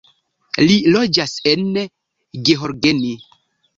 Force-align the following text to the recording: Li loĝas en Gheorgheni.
Li 0.69 0.77
loĝas 0.95 1.35
en 1.53 1.69
Gheorgheni. 2.49 3.13